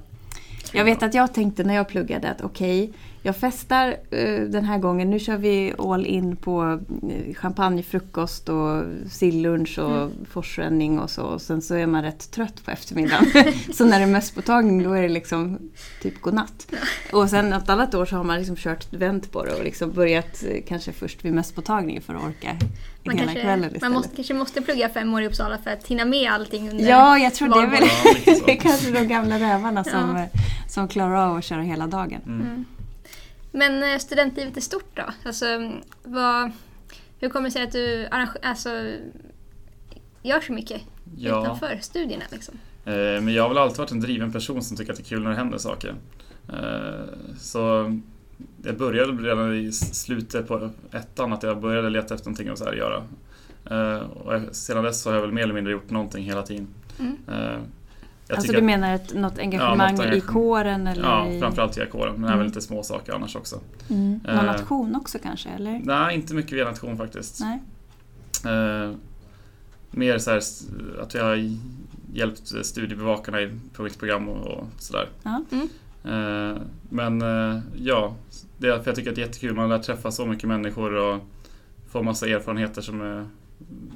Jag 0.72 0.84
vet 0.84 1.02
att 1.02 1.14
jag 1.14 1.34
tänkte 1.34 1.64
när 1.64 1.74
jag 1.74 1.88
pluggade 1.88 2.30
att 2.30 2.40
okej, 2.40 2.92
Jag 3.26 3.36
festar 3.36 3.96
eh, 4.10 4.40
den 4.40 4.64
här 4.64 4.78
gången. 4.78 5.10
Nu 5.10 5.18
kör 5.18 5.36
vi 5.36 5.74
all 5.78 6.06
in 6.06 6.36
på 6.36 6.80
eh, 7.10 7.34
champagnefrukost 7.34 8.48
och 8.48 8.84
sillunch 9.10 9.78
och 9.78 9.96
mm. 9.96 10.12
forsränning 10.30 10.98
och 10.98 11.10
så. 11.10 11.22
Och 11.22 11.42
sen 11.42 11.62
så 11.62 11.74
är 11.74 11.86
man 11.86 12.02
rätt 12.02 12.30
trött 12.30 12.64
på 12.64 12.70
eftermiddagen. 12.70 13.52
så 13.72 13.84
när 13.84 13.98
det 13.98 14.04
är 14.04 14.06
mösspåtagning 14.06 14.82
då 14.82 14.92
är 14.92 15.02
det 15.02 15.08
liksom 15.08 15.58
typ 16.02 16.20
godnatt. 16.20 16.72
Och 17.12 17.30
sen 17.30 17.52
ett 17.52 17.68
annat 17.68 17.94
år 17.94 18.06
så 18.06 18.16
har 18.16 18.24
man 18.24 18.38
liksom 18.38 18.56
kört 18.56 18.92
vänt 18.92 19.32
på 19.32 19.44
det 19.44 19.54
och 19.54 19.64
liksom 19.64 19.92
börjat 19.92 20.44
eh, 20.48 20.62
kanske 20.68 20.92
först 20.92 21.24
vid 21.24 21.32
mösspåtagning 21.32 22.00
för 22.00 22.14
att 22.14 22.22
orka 22.22 22.56
man 23.04 23.14
hela 23.14 23.26
kanske, 23.26 23.42
kvällen 23.42 23.64
istället. 23.64 23.82
Man 23.82 23.92
måste, 23.92 24.16
kanske 24.16 24.34
måste 24.34 24.62
plugga 24.62 24.88
fem 24.88 25.14
år 25.14 25.22
i 25.22 25.26
Uppsala 25.26 25.58
för 25.58 25.70
att 25.70 25.86
hinna 25.86 26.04
med 26.04 26.32
allting 26.32 26.70
under 26.70 26.88
Ja, 26.88 27.18
jag 27.18 27.34
tror 27.34 27.48
det 27.48 27.60
är 27.60 27.70
väl 27.70 27.88
det 28.46 28.52
är 28.52 28.56
kanske 28.60 28.90
de 28.90 29.04
gamla 29.08 29.38
rävarna 29.38 29.84
som, 29.84 30.16
ja. 30.16 30.40
som 30.68 30.88
klarar 30.88 31.30
av 31.30 31.36
att 31.36 31.44
köra 31.44 31.62
hela 31.62 31.86
dagen. 31.86 32.20
Mm. 32.26 32.64
Men 33.56 33.82
eh, 33.82 33.98
studentlivet 33.98 34.56
är 34.56 34.60
stort 34.60 34.96
då? 34.96 35.02
Alltså, 35.24 35.46
vad, 36.02 36.50
hur 37.20 37.28
kommer 37.28 37.48
det 37.48 37.52
sig 37.52 37.62
att 37.62 37.72
du 37.72 38.08
alltså, 38.42 38.70
gör 40.22 40.40
så 40.40 40.52
mycket 40.52 40.82
ja. 41.18 41.42
utanför 41.42 41.78
studierna? 41.82 42.24
Liksom? 42.32 42.54
Eh, 42.84 42.92
men 42.94 43.28
jag 43.28 43.42
har 43.42 43.48
väl 43.48 43.58
alltid 43.58 43.78
varit 43.78 43.90
en 43.90 44.00
driven 44.00 44.32
person 44.32 44.62
som 44.62 44.76
tycker 44.76 44.92
att 44.92 44.98
det 44.98 45.02
är 45.02 45.08
kul 45.08 45.22
när 45.22 45.30
det 45.30 45.36
händer 45.36 45.58
saker. 45.58 45.94
Eh, 46.48 47.34
så 47.38 47.92
jag 48.62 48.76
började 48.78 49.12
redan 49.12 49.54
i 49.54 49.72
slutet 49.72 50.48
på 50.48 50.70
ettan 50.92 51.32
att 51.32 51.42
jag 51.42 51.60
började 51.60 51.90
leta 51.90 52.14
efter 52.14 52.26
någonting 52.26 52.48
att 52.48 52.58
så 52.58 52.64
här 52.64 52.72
göra. 52.72 53.02
Och 54.14 54.56
sedan 54.56 54.84
dess 54.84 55.04
har 55.04 55.14
jag 55.14 55.20
väl 55.20 55.32
mer 55.32 55.42
eller 55.42 55.54
mindre 55.54 55.72
gjort 55.72 55.90
någonting 55.90 56.24
hela 56.24 56.42
tiden. 56.42 56.68
Mm. 56.98 57.16
Jag 58.28 58.36
alltså 58.36 58.52
du 58.52 58.62
menar 58.62 58.94
ett, 58.94 59.14
något 59.14 59.38
engagemang 59.38 59.96
ja, 59.98 60.04
något 60.04 60.14
i 60.14 60.20
kåren? 60.20 60.86
Eller 60.86 61.02
ja, 61.02 61.28
i... 61.28 61.40
framförallt 61.40 61.78
i 61.78 61.86
kåren, 61.86 62.14
men 62.14 62.24
mm. 62.24 62.34
även 62.34 62.46
lite 62.46 62.60
små 62.60 62.82
saker 62.82 63.12
annars 63.12 63.36
också. 63.36 63.60
Mm. 63.90 64.20
Någon 64.24 64.36
uh, 64.36 64.44
nation 64.44 64.96
också 64.96 65.18
kanske? 65.18 65.48
Eller? 65.48 65.80
Nej, 65.84 66.14
inte 66.14 66.34
mycket 66.34 66.52
via 66.52 66.64
nation 66.64 66.96
faktiskt. 66.96 67.40
Nej. 67.40 67.60
Uh, 68.54 68.94
mer 69.90 70.18
så 70.18 70.30
här, 70.30 70.40
att 71.02 71.14
vi 71.14 71.18
har 71.18 71.56
hjälpt 72.12 72.66
studiebevakarna 72.66 73.40
i 73.40 73.50
program 73.98 74.28
och, 74.28 74.46
och 74.46 74.66
sådär. 74.78 75.08
Mm. 75.24 75.68
Uh, 76.06 76.58
men 76.90 77.20
ja, 77.76 78.14
det 78.58 78.68
är 78.68 78.78
för 78.78 78.86
jag 78.86 78.96
tycker 78.96 79.10
att 79.10 79.16
det 79.16 79.22
är 79.22 79.26
jättekul. 79.26 79.54
Man 79.54 79.68
lär 79.68 79.78
träffa 79.78 80.10
så 80.10 80.26
mycket 80.26 80.48
människor 80.48 80.94
och 80.94 81.20
få 81.88 82.02
massa 82.02 82.26
erfarenheter 82.26 82.82
som 82.82 83.00
är 83.00 83.26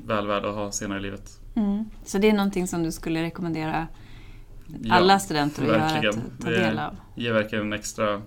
väl 0.07 0.27
värda 0.27 0.49
att 0.49 0.55
ha 0.55 0.73
senare 0.73 0.99
i 0.99 1.03
livet. 1.03 1.41
Mm. 1.55 1.85
Så 2.05 2.19
det 2.19 2.29
är 2.29 2.33
någonting 2.33 2.67
som 2.67 2.83
du 2.83 2.93
skulle 2.93 3.23
rekommendera 3.23 3.87
alla 4.91 5.19
studenter 5.19 5.63
att 5.63 5.69
verkligen. 5.69 6.15
göra, 6.15 6.25
att 6.39 6.45
ta 6.45 6.51
del 6.51 6.79
av. 6.79 6.97
Det 7.15 7.23
ger 7.23 7.33
verkligen 7.33 7.67
en 7.67 7.73
extra 7.73 8.23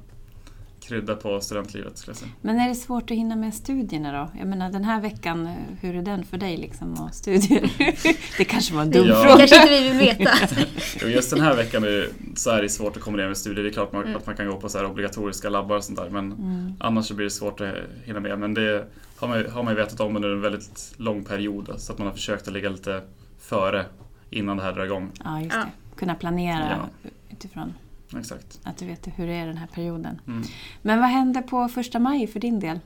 krydda 0.87 1.15
på 1.15 1.41
studentlivet 1.41 1.97
skulle 1.97 2.11
jag 2.11 2.17
säga. 2.17 2.31
Men 2.41 2.59
är 2.59 2.69
det 2.69 2.75
svårt 2.75 3.11
att 3.11 3.17
hinna 3.17 3.35
med 3.35 3.53
studierna 3.53 4.11
då? 4.11 4.39
Jag 4.39 4.47
menar 4.47 4.71
den 4.71 4.83
här 4.83 5.01
veckan, 5.01 5.55
hur 5.81 5.95
är 5.95 6.01
den 6.01 6.23
för 6.23 6.37
dig 6.37 6.57
liksom 6.57 6.93
och 6.93 7.13
studier? 7.13 7.71
det 8.37 8.45
kanske 8.45 8.73
var 8.73 8.81
en 8.81 8.91
dum 8.91 9.07
ja. 9.07 9.23
fråga. 9.23 9.37
kanske 9.37 9.55
inte 9.55 9.81
vi 9.81 9.89
vill 9.89 9.99
veta. 9.99 11.07
Just 11.09 11.29
den 11.29 11.41
här 11.41 11.55
veckan 11.55 11.83
är, 11.83 12.09
så 12.35 12.49
är 12.49 12.61
det 12.61 12.69
svårt 12.69 12.97
att 12.97 13.03
kombinera 13.03 13.27
med 13.27 13.37
studier. 13.37 13.63
Det 13.63 13.69
är 13.69 13.73
klart 13.73 13.91
man, 13.91 14.03
mm. 14.03 14.15
att 14.15 14.25
man 14.25 14.35
kan 14.35 14.47
gå 14.47 14.55
på 14.55 14.69
så 14.69 14.85
obligatoriska 14.85 15.49
labbar 15.49 15.75
och 15.75 15.83
sånt 15.83 15.99
där 15.99 16.09
men 16.09 16.31
mm. 16.31 16.73
annars 16.79 17.05
så 17.05 17.13
blir 17.13 17.23
det 17.23 17.31
svårt 17.31 17.61
att 17.61 17.75
hinna 18.03 18.19
med. 18.19 18.39
Men 18.39 18.53
det 18.53 18.87
har 19.17 19.27
man, 19.27 19.45
har 19.51 19.63
man 19.63 19.75
vetat 19.75 19.99
om 19.99 20.15
under 20.15 20.29
en 20.29 20.41
väldigt 20.41 20.93
lång 20.97 21.23
period 21.23 21.73
så 21.77 21.93
att 21.93 21.97
man 21.97 22.07
har 22.07 22.13
försökt 22.13 22.47
att 22.47 22.53
ligga 22.53 22.69
lite 22.69 23.01
före 23.39 23.85
innan 24.29 24.57
det 24.57 24.63
här 24.63 24.73
drar 24.73 24.85
igång. 24.85 25.11
Ja, 25.23 25.41
just 25.41 25.51
det 25.55 25.67
kunna 26.03 26.15
planera 26.15 26.89
ja. 27.03 27.09
utifrån 27.29 27.73
Exakt. 28.17 28.59
att 28.63 28.77
du 28.77 28.85
vet 28.85 29.07
hur 29.15 29.27
det 29.27 29.33
är 29.33 29.47
den 29.47 29.57
här 29.57 29.67
perioden. 29.67 30.21
Mm. 30.27 30.43
Men 30.81 30.99
vad 30.99 31.09
händer 31.09 31.41
på 31.41 31.67
första 31.67 31.99
maj 31.99 32.27
för 32.27 32.39
din 32.39 32.59
del? 32.59 32.79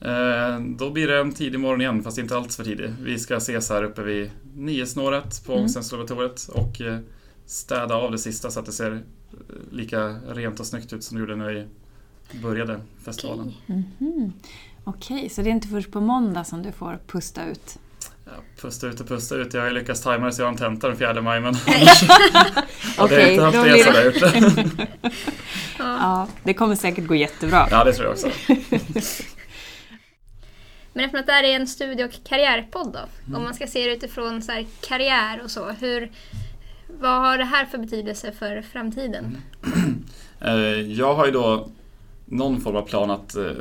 Eh, 0.00 0.60
då 0.60 0.90
blir 0.90 1.08
det 1.08 1.20
en 1.20 1.32
tidig 1.32 1.60
morgon 1.60 1.80
igen, 1.80 2.02
fast 2.02 2.18
inte 2.18 2.36
alls 2.36 2.56
för 2.56 2.64
tidig. 2.64 2.90
Vi 3.02 3.18
ska 3.18 3.36
ses 3.36 3.70
här 3.70 3.82
uppe 3.82 4.02
vid 4.02 4.30
niosnåret 4.56 5.44
på 5.46 5.52
mm. 5.52 5.62
Ångestensolaboratoriet 5.62 6.48
och 6.48 6.80
eh, 6.80 6.98
städa 7.46 7.94
av 7.94 8.12
det 8.12 8.18
sista 8.18 8.50
så 8.50 8.60
att 8.60 8.66
det 8.66 8.72
ser 8.72 8.92
eh, 8.92 9.00
lika 9.70 10.08
rent 10.28 10.60
och 10.60 10.66
snyggt 10.66 10.92
ut 10.92 11.04
som 11.04 11.16
det 11.16 11.20
gjorde 11.20 11.36
när 11.36 11.52
vi 11.52 11.66
började 12.42 12.80
festivalen. 13.04 13.52
Okej, 13.64 13.84
okay. 13.98 14.08
mm 14.08 14.22
-hmm. 14.22 14.90
okay, 14.90 15.28
så 15.28 15.42
det 15.42 15.48
är 15.48 15.52
inte 15.52 15.68
först 15.68 15.90
på 15.90 16.00
måndag 16.00 16.44
som 16.44 16.62
du 16.62 16.72
får 16.72 16.98
pusta 17.06 17.46
ut? 17.46 17.78
Ja, 18.36 18.42
pusta 18.60 18.86
ut 18.86 19.00
och 19.00 19.08
pusta 19.08 19.34
ut. 19.34 19.54
Jag 19.54 19.60
har 19.60 19.68
ju 19.68 19.74
lyckats 19.74 20.00
tajma 20.02 20.26
det 20.26 20.32
så 20.32 20.42
jag 20.42 20.46
har 20.46 20.52
en 20.52 20.58
tenta 20.58 20.88
den 20.88 20.96
4 20.96 21.22
maj 21.22 21.40
men 21.40 21.54
Okej, 22.98 23.24
okay, 23.24 23.36
då 23.36 23.50
blir 23.50 23.84
det... 23.84 24.88
ja, 25.78 26.28
det 26.42 26.54
kommer 26.54 26.76
säkert 26.76 27.06
gå 27.06 27.14
jättebra. 27.14 27.68
Ja, 27.70 27.84
det 27.84 27.92
tror 27.92 28.06
jag 28.06 28.12
också. 28.12 28.28
men 30.92 31.04
eftersom 31.04 31.20
att 31.20 31.26
det 31.26 31.32
här 31.32 31.44
är 31.44 31.56
en 31.56 31.66
studie 31.66 32.04
och 32.04 32.10
karriärpodd 32.28 32.92
då, 32.92 32.98
mm. 33.26 33.36
om 33.36 33.42
man 33.44 33.54
ska 33.54 33.66
se 33.66 33.86
det 33.86 33.92
utifrån 33.94 34.42
så 34.42 34.64
karriär 34.80 35.40
och 35.44 35.50
så, 35.50 35.70
hur, 35.70 36.12
vad 37.00 37.20
har 37.20 37.38
det 37.38 37.44
här 37.44 37.64
för 37.64 37.78
betydelse 37.78 38.32
för 38.32 38.62
framtiden? 38.72 39.38
Mm. 39.66 40.04
Eh, 40.40 40.80
jag 40.80 41.14
har 41.14 41.26
ju 41.26 41.32
då 41.32 41.68
någon 42.24 42.60
form 42.60 42.76
av 42.76 42.82
plan 42.82 43.10
att 43.10 43.36
eh, 43.36 43.52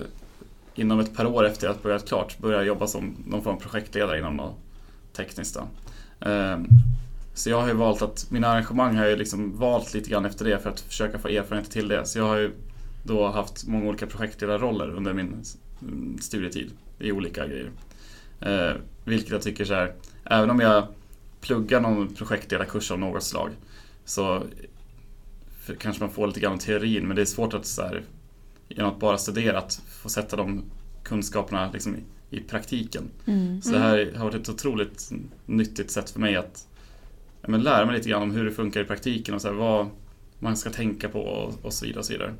inom 0.75 0.99
ett 0.99 1.15
par 1.15 1.25
år 1.25 1.45
efter 1.45 1.69
att 1.69 1.83
börjat 1.83 2.07
klart 2.07 2.37
börja 2.37 2.63
jobba 2.63 2.87
som 2.87 3.15
någon 3.27 3.43
form 3.43 3.55
av 3.55 3.59
projektledare 3.59 4.19
inom 4.19 4.37
något 4.37 4.57
tekniskt. 5.13 5.55
Då. 5.55 5.67
Ehm, 6.29 6.67
så 7.33 7.49
jag 7.49 7.61
har 7.61 7.67
ju 7.67 7.73
valt 7.73 8.01
att, 8.01 8.31
mina 8.31 8.47
arrangemang 8.47 8.95
har 8.95 9.05
jag 9.05 9.17
liksom 9.17 9.57
valt 9.57 9.93
lite 9.93 10.09
grann 10.09 10.25
efter 10.25 10.45
det 10.45 10.59
för 10.59 10.69
att 10.69 10.79
försöka 10.79 11.19
få 11.19 11.27
erfarenhet 11.27 11.71
till 11.71 11.87
det. 11.87 12.05
Så 12.05 12.19
jag 12.19 12.25
har 12.25 12.37
ju 12.37 12.51
då 13.03 13.27
haft 13.27 13.67
många 13.67 13.89
olika 13.89 14.07
projektledarroller 14.07 14.89
under 14.89 15.13
min 15.13 15.43
studietid 16.21 16.71
i 16.99 17.11
olika 17.11 17.47
grejer. 17.47 17.71
Ehm, 18.41 18.77
vilket 19.05 19.31
jag 19.31 19.41
tycker 19.41 19.65
så 19.65 19.73
här, 19.73 19.93
även 20.23 20.49
om 20.49 20.59
jag 20.59 20.87
pluggar 21.41 21.79
någon 21.79 22.13
projektledarkurs 22.13 22.91
av 22.91 22.99
något 22.99 23.23
slag 23.23 23.49
så 24.05 24.43
kanske 25.79 26.03
man 26.03 26.11
får 26.11 26.27
lite 26.27 26.39
grann 26.39 26.59
teorin 26.59 27.07
men 27.07 27.15
det 27.15 27.21
är 27.21 27.25
svårt 27.25 27.53
att 27.53 27.65
så 27.65 27.81
här, 27.81 28.03
genom 28.75 28.91
att 28.91 28.99
bara 28.99 29.17
studera, 29.17 29.57
att 29.57 29.81
få 30.01 30.09
sätta 30.09 30.35
de 30.35 30.63
kunskaperna 31.03 31.71
liksom 31.73 31.95
i, 31.95 32.37
i 32.37 32.39
praktiken. 32.39 33.03
Mm. 33.25 33.61
Så 33.61 33.71
det 33.71 33.79
här 33.79 34.13
har 34.15 34.25
varit 34.25 34.35
ett 34.35 34.49
otroligt 34.49 35.11
nyttigt 35.45 35.91
sätt 35.91 36.09
för 36.09 36.19
mig 36.19 36.35
att 36.35 36.67
ja, 37.41 37.49
men 37.49 37.61
lära 37.61 37.85
mig 37.85 37.95
lite 37.95 38.09
grann 38.09 38.21
om 38.21 38.31
hur 38.31 38.45
det 38.45 38.51
funkar 38.51 38.81
i 38.81 38.85
praktiken 38.85 39.35
och 39.35 39.41
så 39.41 39.47
här, 39.47 39.55
vad 39.55 39.87
man 40.39 40.57
ska 40.57 40.69
tänka 40.69 41.09
på 41.09 41.19
och, 41.19 41.65
och 41.65 41.73
så 41.73 41.85
vidare. 41.85 41.99
Och 41.99 42.05
så 42.05 42.13
vidare. 42.13 42.33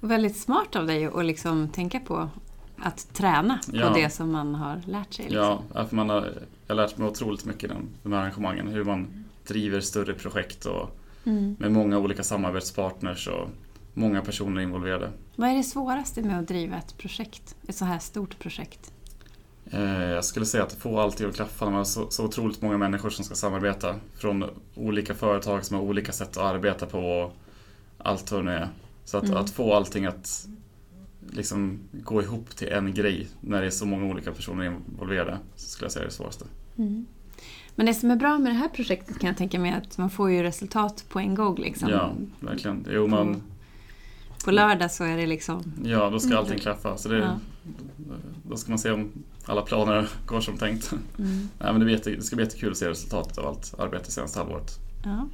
Väldigt 0.00 0.36
smart 0.36 0.76
av 0.76 0.86
dig 0.86 1.04
att 1.04 1.24
liksom 1.24 1.68
tänka 1.68 2.00
på 2.00 2.28
att 2.76 3.14
träna 3.14 3.58
på 3.70 3.76
ja. 3.76 3.92
det 3.94 4.10
som 4.10 4.32
man 4.32 4.54
har 4.54 4.82
lärt 4.86 5.14
sig. 5.14 5.24
Liksom. 5.24 5.58
Ja, 5.74 5.86
för 5.86 5.96
man 5.96 6.08
har, 6.08 6.32
jag 6.66 6.76
har 6.76 6.82
lärt 6.82 6.98
mig 6.98 7.08
otroligt 7.08 7.44
mycket 7.44 7.70
i 7.70 7.74
de 8.02 8.12
här 8.12 8.20
arrangemangen. 8.20 8.68
Hur 8.68 8.84
man 8.84 9.24
driver 9.46 9.80
större 9.80 10.14
projekt 10.14 10.66
och 10.66 10.98
mm. 11.24 11.56
med 11.58 11.72
många 11.72 11.98
olika 11.98 12.22
samarbetspartners 12.22 13.28
och 13.28 13.48
många 13.98 14.22
personer 14.22 14.60
involverade. 14.60 15.10
Vad 15.36 15.50
är 15.50 15.54
det 15.54 15.62
svåraste 15.62 16.22
med 16.22 16.38
att 16.38 16.48
driva 16.48 16.76
ett 16.76 16.98
projekt? 16.98 17.56
Ett 17.68 17.76
så 17.76 17.84
här 17.84 17.98
stort 17.98 18.38
projekt? 18.38 18.92
Eh, 19.70 20.02
jag 20.02 20.24
skulle 20.24 20.46
säga 20.46 20.64
att 20.64 20.72
få 20.72 21.00
allting 21.00 21.28
att 21.28 21.34
klaffa. 21.34 21.64
Man 21.64 21.74
har 21.74 21.84
så, 21.84 22.10
så 22.10 22.24
otroligt 22.24 22.62
många 22.62 22.78
människor 22.78 23.10
som 23.10 23.24
ska 23.24 23.34
samarbeta. 23.34 23.94
Från 24.14 24.44
olika 24.74 25.14
företag 25.14 25.64
som 25.64 25.76
har 25.76 25.84
olika 25.84 26.12
sätt 26.12 26.36
att 26.36 26.54
arbeta 26.54 26.86
på 26.86 26.98
och 26.98 27.32
allt 27.98 28.32
vad 28.32 28.46
det 28.46 28.52
är. 28.52 28.68
Så 29.04 29.16
att, 29.16 29.24
mm. 29.24 29.36
att 29.36 29.50
få 29.50 29.74
allting 29.74 30.06
att 30.06 30.48
liksom 31.30 31.78
gå 31.92 32.22
ihop 32.22 32.56
till 32.56 32.68
en 32.68 32.94
grej 32.94 33.26
när 33.40 33.60
det 33.60 33.66
är 33.66 33.70
så 33.70 33.86
många 33.86 34.06
olika 34.06 34.32
personer 34.32 34.64
involverade 34.64 35.38
så 35.54 35.68
skulle 35.68 35.84
jag 35.84 35.92
säga 35.92 36.02
är 36.02 36.08
det 36.08 36.14
svåraste. 36.14 36.44
Mm. 36.78 37.06
Men 37.74 37.86
det 37.86 37.94
som 37.94 38.10
är 38.10 38.16
bra 38.16 38.38
med 38.38 38.52
det 38.52 38.56
här 38.56 38.68
projektet 38.68 39.18
kan 39.18 39.28
jag 39.28 39.36
tänka 39.36 39.58
mig 39.58 39.72
att 39.72 39.98
man 39.98 40.10
får 40.10 40.30
ju 40.30 40.42
resultat 40.42 41.04
på 41.08 41.18
en 41.18 41.34
gång. 41.34 41.56
Liksom. 41.56 41.88
Ja, 41.88 42.12
verkligen. 42.40 42.86
Jo, 42.90 43.06
man, 43.06 43.42
på 44.48 44.52
lördag 44.52 44.90
så 44.90 45.04
är 45.04 45.16
det 45.16 45.26
liksom... 45.26 45.72
Ja, 45.84 46.10
då 46.10 46.18
ska 46.18 46.28
mm. 46.28 46.38
allting 46.38 46.58
klaffa. 46.58 46.96
Så 46.96 47.08
det, 47.08 47.18
ja. 47.18 47.38
Då 48.42 48.56
ska 48.56 48.70
man 48.70 48.78
se 48.78 48.90
om 48.90 49.12
alla 49.44 49.62
planer 49.62 50.08
går 50.26 50.40
som 50.40 50.58
tänkt. 50.58 50.92
Mm. 50.92 51.48
Nej, 51.58 51.72
men 51.72 51.80
det, 51.80 51.90
jätte, 51.92 52.10
det 52.10 52.22
ska 52.22 52.36
bli 52.36 52.44
jättekul 52.44 52.70
att 52.70 52.76
se 52.76 52.88
resultatet 52.88 53.38
av 53.38 53.46
allt 53.46 53.74
arbete 53.78 54.10
senaste 54.10 54.38
halvåret. 54.38 54.78
Ja. 55.04 55.28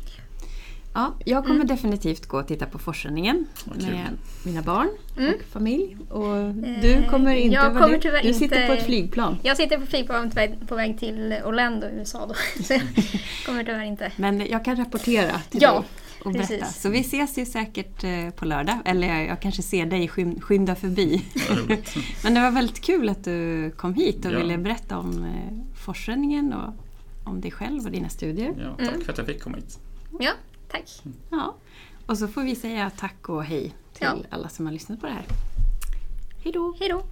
Ja, 0.94 1.14
jag 1.25 1.42
kommer 1.42 1.54
mm. 1.54 1.66
definitivt 1.66 2.26
gå 2.26 2.38
och 2.38 2.49
titta 2.49 2.66
på 2.66 2.78
forsränningen 2.78 3.47
med 3.64 4.09
mina 4.44 4.62
barn 4.62 4.88
mm. 5.18 5.35
och 5.35 5.40
familj. 5.52 5.97
Och 6.11 6.37
eh, 6.37 6.49
du 6.83 7.09
kommer 7.11 7.35
inte? 7.35 7.54
Jag 7.54 7.73
kommer 7.76 7.99
tyvärr 7.99 8.23
du 8.23 8.35
sitter 8.35 8.56
inte, 8.56 8.66
på 8.66 8.73
ett 8.73 8.87
flygplan. 8.87 9.38
Jag 9.42 9.56
sitter 9.56 9.78
på 9.78 9.87
flygplan 9.87 10.33
på 10.68 10.75
väg 10.75 10.99
till 10.99 11.35
Orlando, 11.44 11.87
USA 11.87 12.26
då. 12.26 12.35
Så 12.64 12.73
jag 12.73 12.83
kommer 13.47 13.64
tyvärr 13.64 13.85
inte. 13.85 14.12
Men 14.16 14.47
jag 14.47 14.64
kan 14.64 14.76
rapportera 14.76 15.40
till 15.50 15.62
ja, 15.62 15.73
dig 15.73 15.88
och 16.25 16.33
berätta. 16.33 16.49
Precis. 16.49 16.83
Så 16.83 16.88
vi 16.88 17.00
ses 17.00 17.38
ju 17.38 17.47
säkert 17.47 18.04
eh, 18.04 18.31
på 18.31 18.45
lördag. 18.45 18.78
Eller 18.85 19.23
jag 19.23 19.40
kanske 19.40 19.62
ser 19.62 19.87
dig 19.87 20.09
skynda 20.40 20.75
förbi. 20.75 21.25
Men 22.25 22.35
det 22.35 22.40
var 22.40 22.50
väldigt 22.50 22.81
kul 22.81 23.09
att 23.09 23.25
du 23.25 23.71
kom 23.71 23.95
hit 23.95 24.25
och 24.25 24.33
ja. 24.33 24.38
ville 24.38 24.59
berätta 24.59 24.99
om 24.99 25.25
eh, 25.25 25.76
forsränningen 25.85 26.52
och 26.52 26.75
om 27.25 27.40
dig 27.40 27.50
själv 27.50 27.85
och 27.85 27.90
dina 27.90 28.09
studier. 28.09 28.54
Ja, 28.59 28.75
tack 28.78 28.88
mm. 28.88 29.04
för 29.04 29.12
att 29.12 29.19
jag 29.19 29.26
fick 29.26 29.43
komma 29.43 29.57
hit. 29.57 29.78
Ja, 30.21 30.33
tack. 30.71 31.02
Ja. 31.31 31.57
Och 32.07 32.19
så 32.19 32.28
får 32.28 32.43
vi 32.43 32.54
säga 32.54 32.90
tack 32.90 33.28
och 33.28 33.45
hej 33.45 33.75
till 33.93 34.07
ja. 34.07 34.16
alla 34.31 34.49
som 34.49 34.66
har 34.66 34.73
lyssnat 34.73 35.00
på 35.00 35.07
det 35.07 35.12
här. 35.12 35.25
Hej 36.45 36.52
då! 36.52 36.75
Hej 36.81 36.88
då! 36.88 37.02